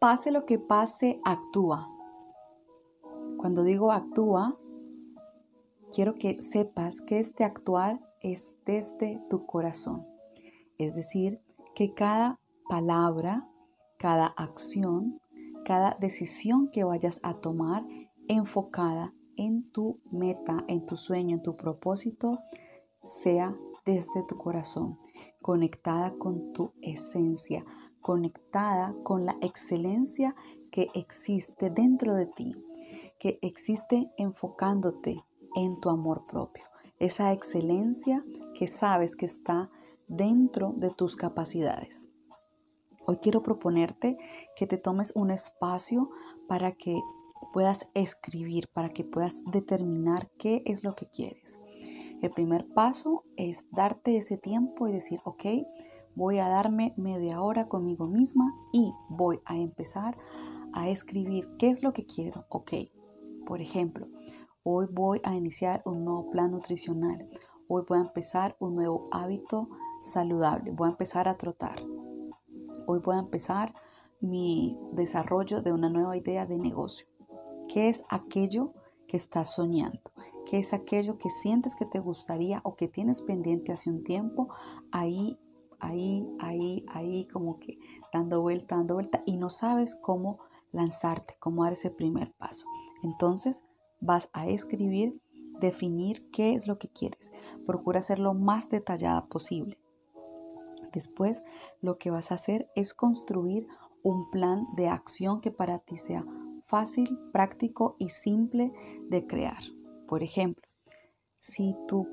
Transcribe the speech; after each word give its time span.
pase 0.00 0.30
lo 0.30 0.44
que 0.44 0.58
pase, 0.58 1.20
actúa. 1.24 1.88
Cuando 3.36 3.62
digo 3.62 3.92
actúa, 3.92 4.58
quiero 5.94 6.14
que 6.14 6.40
sepas 6.40 7.00
que 7.00 7.18
este 7.18 7.44
actuar 7.44 8.00
es 8.20 8.56
desde 8.64 9.20
tu 9.30 9.46
corazón. 9.46 10.06
Es 10.78 10.94
decir, 10.94 11.40
que 11.74 11.94
cada 11.94 12.38
palabra, 12.68 13.48
cada 13.98 14.26
acción, 14.26 15.20
cada 15.64 15.96
decisión 16.00 16.68
que 16.70 16.84
vayas 16.84 17.20
a 17.22 17.34
tomar 17.34 17.86
enfocada 18.28 19.12
en 19.36 19.64
tu 19.64 20.00
meta, 20.10 20.64
en 20.68 20.86
tu 20.86 20.96
sueño, 20.96 21.36
en 21.36 21.42
tu 21.42 21.56
propósito, 21.56 22.40
sea 23.02 23.56
desde 23.84 24.22
tu 24.26 24.36
corazón, 24.36 24.98
conectada 25.40 26.14
con 26.18 26.52
tu 26.52 26.72
esencia, 26.82 27.64
conectada 28.06 28.94
con 29.02 29.26
la 29.26 29.36
excelencia 29.40 30.36
que 30.70 30.90
existe 30.94 31.70
dentro 31.70 32.14
de 32.14 32.26
ti, 32.26 32.54
que 33.18 33.40
existe 33.42 34.12
enfocándote 34.16 35.24
en 35.56 35.80
tu 35.80 35.90
amor 35.90 36.24
propio, 36.28 36.62
esa 37.00 37.32
excelencia 37.32 38.24
que 38.54 38.68
sabes 38.68 39.16
que 39.16 39.26
está 39.26 39.72
dentro 40.06 40.72
de 40.76 40.90
tus 40.90 41.16
capacidades. 41.16 42.08
Hoy 43.06 43.16
quiero 43.16 43.42
proponerte 43.42 44.16
que 44.54 44.68
te 44.68 44.78
tomes 44.78 45.16
un 45.16 45.32
espacio 45.32 46.10
para 46.46 46.70
que 46.70 47.00
puedas 47.52 47.90
escribir, 47.94 48.68
para 48.72 48.90
que 48.90 49.02
puedas 49.02 49.42
determinar 49.46 50.30
qué 50.38 50.62
es 50.64 50.84
lo 50.84 50.94
que 50.94 51.08
quieres. 51.08 51.58
El 52.22 52.30
primer 52.30 52.68
paso 52.68 53.24
es 53.36 53.66
darte 53.72 54.16
ese 54.16 54.38
tiempo 54.38 54.86
y 54.86 54.92
decir, 54.92 55.18
ok, 55.24 55.44
voy 56.16 56.38
a 56.38 56.48
darme 56.48 56.94
media 56.96 57.42
hora 57.42 57.68
conmigo 57.68 58.08
misma 58.08 58.52
y 58.72 58.92
voy 59.08 59.40
a 59.44 59.56
empezar 59.56 60.18
a 60.72 60.88
escribir 60.88 61.48
qué 61.58 61.68
es 61.68 61.84
lo 61.84 61.92
que 61.92 62.06
quiero. 62.06 62.46
Ok, 62.48 62.72
por 63.46 63.60
ejemplo, 63.60 64.08
hoy 64.64 64.86
voy 64.90 65.20
a 65.22 65.36
iniciar 65.36 65.82
un 65.84 66.04
nuevo 66.04 66.30
plan 66.30 66.50
nutricional. 66.50 67.28
Hoy 67.68 67.84
voy 67.86 67.98
a 67.98 68.02
empezar 68.02 68.56
un 68.58 68.74
nuevo 68.74 69.08
hábito 69.12 69.68
saludable. 70.02 70.72
Voy 70.72 70.88
a 70.88 70.92
empezar 70.92 71.28
a 71.28 71.36
trotar. 71.36 71.82
Hoy 72.86 73.00
voy 73.00 73.16
a 73.16 73.20
empezar 73.20 73.74
mi 74.20 74.78
desarrollo 74.92 75.62
de 75.62 75.72
una 75.72 75.90
nueva 75.90 76.16
idea 76.16 76.46
de 76.46 76.58
negocio. 76.58 77.06
¿Qué 77.68 77.88
es 77.88 78.06
aquello 78.08 78.72
que 79.06 79.16
estás 79.16 79.54
soñando? 79.54 80.00
¿Qué 80.46 80.58
es 80.58 80.72
aquello 80.72 81.18
que 81.18 81.28
sientes 81.28 81.74
que 81.74 81.84
te 81.84 81.98
gustaría 81.98 82.60
o 82.64 82.76
que 82.76 82.88
tienes 82.88 83.22
pendiente 83.22 83.72
hace 83.72 83.90
un 83.90 84.04
tiempo? 84.04 84.48
Ahí, 84.92 85.38
ahí, 85.80 86.26
ahí, 86.38 86.84
ahí, 86.88 87.26
como 87.26 87.58
que 87.58 87.78
dando 88.12 88.42
vuelta, 88.42 88.76
dando 88.76 88.94
vuelta 88.94 89.20
y 89.26 89.36
no 89.36 89.50
sabes 89.50 89.96
cómo 89.96 90.38
lanzarte, 90.72 91.36
cómo 91.38 91.64
dar 91.64 91.72
ese 91.72 91.90
primer 91.90 92.32
paso. 92.34 92.66
Entonces 93.02 93.64
vas 94.00 94.30
a 94.32 94.46
escribir, 94.46 95.20
definir 95.60 96.30
qué 96.30 96.54
es 96.54 96.66
lo 96.66 96.78
que 96.78 96.88
quieres. 96.88 97.32
Procura 97.66 98.02
ser 98.02 98.18
lo 98.18 98.34
más 98.34 98.68
detallada 98.70 99.26
posible. 99.26 99.78
Después, 100.92 101.42
lo 101.80 101.98
que 101.98 102.10
vas 102.10 102.30
a 102.30 102.36
hacer 102.36 102.70
es 102.74 102.94
construir 102.94 103.66
un 104.02 104.30
plan 104.30 104.66
de 104.76 104.88
acción 104.88 105.40
que 105.40 105.50
para 105.50 105.78
ti 105.78 105.96
sea 105.96 106.24
fácil, 106.64 107.18
práctico 107.32 107.96
y 107.98 108.10
simple 108.10 108.72
de 109.08 109.26
crear. 109.26 109.62
Por 110.06 110.22
ejemplo, 110.22 110.66
si 111.38 111.76
tu, 111.86 112.08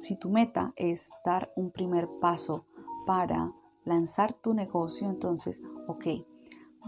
si 0.00 0.16
tu 0.16 0.30
meta 0.30 0.72
es 0.76 1.10
dar 1.24 1.52
un 1.56 1.70
primer 1.70 2.08
paso 2.20 2.66
para 3.06 3.52
lanzar 3.84 4.32
tu 4.34 4.54
negocio, 4.54 5.08
entonces, 5.08 5.60
ok, 5.88 6.06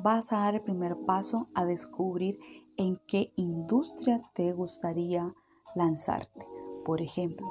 vas 0.02 0.32
a 0.32 0.38
dar 0.40 0.54
el 0.54 0.62
primer 0.62 0.96
paso 1.06 1.48
a 1.54 1.64
descubrir 1.64 2.38
en 2.76 3.00
qué 3.06 3.32
industria 3.36 4.22
te 4.34 4.52
gustaría 4.52 5.34
lanzarte. 5.74 6.46
Por 6.84 7.00
ejemplo, 7.00 7.46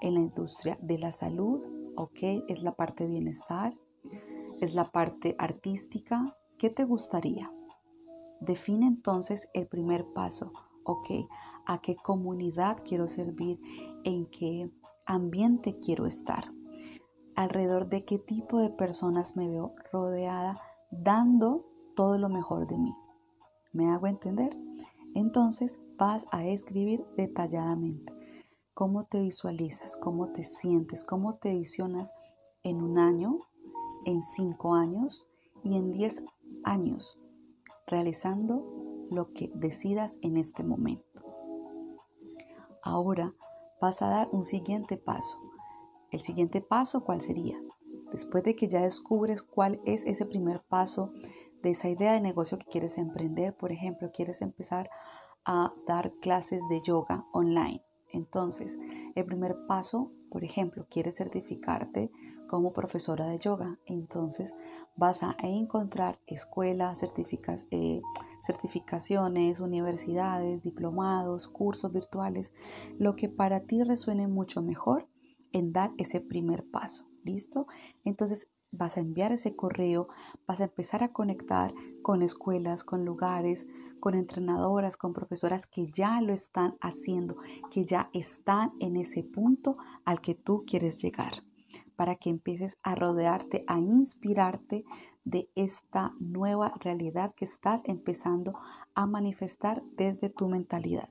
en 0.00 0.14
la 0.14 0.20
industria 0.20 0.78
de 0.80 0.98
la 0.98 1.12
salud, 1.12 1.62
ok, 1.96 2.44
es 2.48 2.62
la 2.62 2.72
parte 2.72 3.06
bienestar, 3.06 3.76
es 4.60 4.74
la 4.74 4.90
parte 4.90 5.34
artística, 5.38 6.36
¿qué 6.58 6.70
te 6.70 6.84
gustaría? 6.84 7.52
Define 8.40 8.86
entonces 8.86 9.50
el 9.52 9.66
primer 9.66 10.06
paso, 10.12 10.52
ok, 10.84 11.28
a 11.66 11.80
qué 11.80 11.96
comunidad 11.96 12.78
quiero 12.84 13.08
servir, 13.08 13.60
en 14.04 14.26
qué 14.26 14.70
ambiente 15.06 15.78
quiero 15.80 16.06
estar, 16.06 16.52
alrededor 17.38 17.88
de 17.88 18.04
qué 18.04 18.18
tipo 18.18 18.58
de 18.58 18.68
personas 18.68 19.36
me 19.36 19.48
veo 19.48 19.72
rodeada, 19.92 20.60
dando 20.90 21.64
todo 21.94 22.18
lo 22.18 22.28
mejor 22.28 22.66
de 22.66 22.76
mí. 22.76 22.92
¿Me 23.72 23.88
hago 23.92 24.08
entender? 24.08 24.56
Entonces 25.14 25.80
vas 25.96 26.26
a 26.32 26.44
escribir 26.44 27.06
detalladamente 27.16 28.12
cómo 28.74 29.04
te 29.04 29.20
visualizas, 29.20 29.96
cómo 29.96 30.32
te 30.32 30.42
sientes, 30.42 31.04
cómo 31.04 31.36
te 31.36 31.54
visionas 31.54 32.12
en 32.64 32.82
un 32.82 32.98
año, 32.98 33.38
en 34.04 34.20
cinco 34.24 34.74
años 34.74 35.28
y 35.62 35.76
en 35.76 35.92
diez 35.92 36.26
años, 36.64 37.20
realizando 37.86 39.06
lo 39.12 39.32
que 39.32 39.52
decidas 39.54 40.18
en 40.22 40.38
este 40.38 40.64
momento. 40.64 41.22
Ahora 42.82 43.32
vas 43.80 44.02
a 44.02 44.08
dar 44.08 44.28
un 44.32 44.44
siguiente 44.44 44.96
paso. 44.96 45.47
El 46.10 46.20
siguiente 46.20 46.60
paso, 46.60 47.04
¿cuál 47.04 47.20
sería? 47.20 47.60
Después 48.12 48.42
de 48.44 48.56
que 48.56 48.68
ya 48.68 48.80
descubres 48.80 49.42
cuál 49.42 49.80
es 49.84 50.06
ese 50.06 50.24
primer 50.24 50.62
paso 50.62 51.12
de 51.62 51.70
esa 51.70 51.88
idea 51.88 52.12
de 52.12 52.20
negocio 52.20 52.58
que 52.58 52.66
quieres 52.66 52.96
emprender, 52.96 53.54
por 53.54 53.72
ejemplo, 53.72 54.10
quieres 54.12 54.40
empezar 54.42 54.90
a 55.44 55.72
dar 55.86 56.12
clases 56.20 56.62
de 56.70 56.80
yoga 56.82 57.26
online. 57.32 57.82
Entonces, 58.12 58.78
el 59.14 59.24
primer 59.26 59.66
paso, 59.66 60.12
por 60.30 60.44
ejemplo, 60.44 60.86
quieres 60.88 61.16
certificarte 61.16 62.10
como 62.46 62.72
profesora 62.72 63.26
de 63.26 63.38
yoga. 63.38 63.78
Entonces, 63.84 64.54
vas 64.96 65.22
a 65.22 65.36
encontrar 65.42 66.18
escuelas, 66.26 67.02
eh, 67.70 68.00
certificaciones, 68.40 69.60
universidades, 69.60 70.62
diplomados, 70.62 71.48
cursos 71.48 71.92
virtuales, 71.92 72.54
lo 72.98 73.14
que 73.14 73.28
para 73.28 73.60
ti 73.60 73.82
resuene 73.82 74.26
mucho 74.26 74.62
mejor 74.62 75.06
en 75.58 75.72
dar 75.72 75.92
ese 75.98 76.20
primer 76.20 76.64
paso. 76.64 77.06
¿Listo? 77.24 77.66
Entonces, 78.04 78.50
vas 78.70 78.96
a 78.96 79.00
enviar 79.00 79.32
ese 79.32 79.56
correo, 79.56 80.08
vas 80.46 80.60
a 80.60 80.64
empezar 80.64 81.02
a 81.02 81.12
conectar 81.12 81.74
con 82.02 82.22
escuelas, 82.22 82.84
con 82.84 83.04
lugares, 83.04 83.66
con 84.00 84.14
entrenadoras, 84.14 84.96
con 84.96 85.12
profesoras 85.12 85.66
que 85.66 85.86
ya 85.86 86.20
lo 86.20 86.32
están 86.32 86.76
haciendo, 86.80 87.36
que 87.70 87.84
ya 87.84 88.10
están 88.12 88.72
en 88.80 88.96
ese 88.96 89.24
punto 89.24 89.76
al 90.04 90.20
que 90.20 90.34
tú 90.34 90.64
quieres 90.66 91.02
llegar, 91.02 91.42
para 91.96 92.16
que 92.16 92.30
empieces 92.30 92.78
a 92.82 92.94
rodearte, 92.94 93.64
a 93.66 93.78
inspirarte 93.78 94.84
de 95.24 95.50
esta 95.54 96.14
nueva 96.20 96.74
realidad 96.80 97.34
que 97.34 97.44
estás 97.44 97.82
empezando 97.84 98.58
a 98.94 99.06
manifestar 99.06 99.82
desde 99.96 100.30
tu 100.30 100.48
mentalidad. 100.48 101.10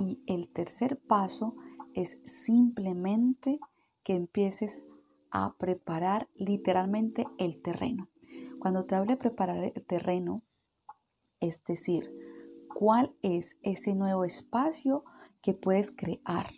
Y 0.00 0.20
el 0.26 0.48
tercer 0.48 0.98
paso 0.98 1.56
es 2.02 2.22
simplemente 2.26 3.58
que 4.04 4.14
empieces 4.14 4.82
a 5.32 5.56
preparar 5.58 6.28
literalmente 6.36 7.26
el 7.38 7.60
terreno. 7.60 8.08
Cuando 8.60 8.84
te 8.84 8.94
hable 8.94 9.14
de 9.14 9.18
preparar 9.18 9.64
el 9.64 9.84
terreno, 9.84 10.42
es 11.40 11.64
decir, 11.64 12.14
cuál 12.72 13.16
es 13.22 13.58
ese 13.62 13.96
nuevo 13.96 14.24
espacio 14.24 15.04
que 15.42 15.54
puedes 15.54 15.90
crear 15.90 16.52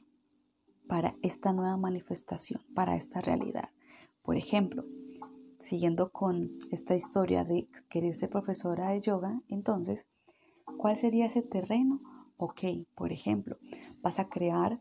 para 0.87 1.17
esta 1.23 1.55
nueva 1.55 1.79
manifestación, 1.79 2.63
para 2.75 2.95
esta 2.95 3.23
realidad. 3.23 3.71
Por 4.23 4.37
ejemplo, 4.37 4.85
siguiendo 5.59 6.13
con 6.13 6.59
esta 6.71 6.95
historia 6.95 7.45
de 7.45 7.67
querer 7.89 8.15
ser 8.15 8.29
profesora 8.29 8.91
de 8.91 9.01
yoga, 9.01 9.41
entonces, 9.49 10.07
¿cuál 10.77 10.99
sería 10.99 11.27
ese 11.27 11.41
terreno? 11.41 12.03
Ok, 12.37 12.63
por 12.95 13.11
ejemplo, 13.11 13.57
vas 14.03 14.19
a 14.19 14.29
crear 14.29 14.81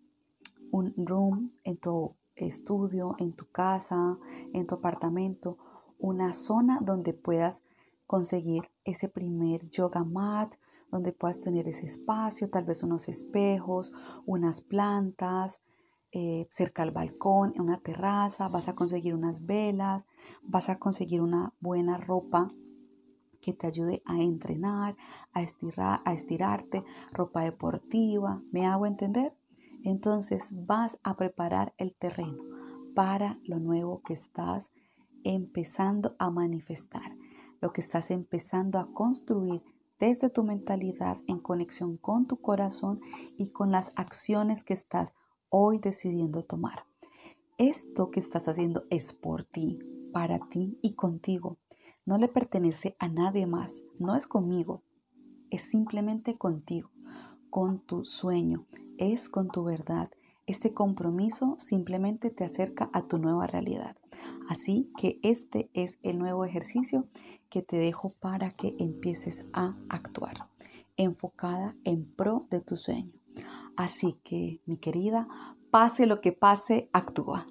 un 0.71 0.93
room 0.97 1.51
en 1.63 1.77
tu 1.77 2.15
estudio, 2.35 3.15
en 3.19 3.33
tu 3.33 3.49
casa, 3.51 4.17
en 4.53 4.67
tu 4.67 4.75
apartamento, 4.75 5.57
una 5.97 6.33
zona 6.33 6.79
donde 6.81 7.13
puedas 7.13 7.63
conseguir 8.07 8.63
ese 8.85 9.09
primer 9.09 9.69
yoga 9.69 10.03
mat, 10.03 10.55
donde 10.91 11.11
puedas 11.11 11.41
tener 11.41 11.67
ese 11.67 11.85
espacio, 11.85 12.49
tal 12.49 12.65
vez 12.65 12.83
unos 12.83 13.07
espejos, 13.07 13.93
unas 14.25 14.61
plantas, 14.61 15.61
eh, 16.11 16.47
cerca 16.49 16.81
al 16.81 16.91
balcón, 16.91 17.53
en 17.55 17.61
una 17.61 17.79
terraza, 17.81 18.47
vas 18.47 18.67
a 18.67 18.73
conseguir 18.73 19.13
unas 19.13 19.45
velas, 19.45 20.07
vas 20.41 20.69
a 20.69 20.79
conseguir 20.79 21.21
una 21.21 21.53
buena 21.59 21.97
ropa 21.97 22.51
que 23.41 23.53
te 23.53 23.67
ayude 23.67 24.01
a 24.05 24.19
entrenar, 24.19 24.97
a, 25.31 25.43
estirar, 25.43 26.01
a 26.03 26.13
estirarte, 26.13 26.83
ropa 27.11 27.41
deportiva, 27.41 28.41
¿me 28.51 28.65
hago 28.65 28.85
entender? 28.85 29.38
Entonces 29.83 30.49
vas 30.65 30.99
a 31.03 31.15
preparar 31.15 31.73
el 31.77 31.93
terreno 31.95 32.43
para 32.95 33.39
lo 33.43 33.59
nuevo 33.59 34.01
que 34.01 34.13
estás 34.13 34.71
empezando 35.23 36.15
a 36.19 36.29
manifestar. 36.29 37.15
lo 37.61 37.73
que 37.73 37.81
estás 37.81 38.09
empezando 38.09 38.79
a 38.79 38.93
construir 38.93 39.61
desde 39.99 40.29
tu 40.29 40.45
mentalidad 40.45 41.17
en 41.27 41.39
conexión 41.39 41.97
con 41.97 42.25
tu 42.25 42.37
corazón 42.37 43.01
y 43.37 43.49
con 43.49 43.69
las 43.69 43.91
acciones 43.97 44.63
que 44.63 44.73
estás 44.73 45.13
hoy 45.49 45.77
decidiendo 45.79 46.43
tomar. 46.43 46.85
Esto 47.57 48.11
que 48.11 48.21
estás 48.21 48.47
haciendo 48.47 48.85
es 48.89 49.11
por 49.11 49.43
ti, 49.43 49.79
para 50.13 50.39
ti 50.47 50.79
y 50.81 50.93
contigo. 50.93 51.57
No 52.05 52.17
le 52.17 52.29
pertenece 52.29 52.95
a 52.97 53.09
nadie 53.09 53.45
más, 53.45 53.83
no 53.99 54.15
es 54.15 54.25
conmigo, 54.25 54.81
es 55.49 55.63
simplemente 55.63 56.37
contigo, 56.37 56.89
con 57.49 57.79
tu 57.79 58.05
sueño, 58.05 58.65
es 58.99 59.29
con 59.29 59.49
tu 59.49 59.63
verdad. 59.63 60.11
Este 60.45 60.73
compromiso 60.73 61.55
simplemente 61.57 62.29
te 62.29 62.43
acerca 62.43 62.89
a 62.93 63.07
tu 63.07 63.17
nueva 63.17 63.47
realidad. 63.47 63.95
Así 64.47 64.91
que 64.97 65.19
este 65.23 65.69
es 65.73 65.99
el 66.03 66.19
nuevo 66.19 66.45
ejercicio 66.45 67.07
que 67.49 67.61
te 67.61 67.77
dejo 67.77 68.11
para 68.19 68.51
que 68.51 68.75
empieces 68.77 69.45
a 69.53 69.77
actuar, 69.89 70.49
enfocada 70.97 71.75
en 71.83 72.05
pro 72.05 72.47
de 72.49 72.61
tu 72.61 72.77
sueño. 72.77 73.13
Así 73.75 74.19
que, 74.23 74.59
mi 74.65 74.77
querida, 74.77 75.27
pase 75.71 76.05
lo 76.05 76.19
que 76.19 76.31
pase, 76.31 76.89
actúa. 76.93 77.45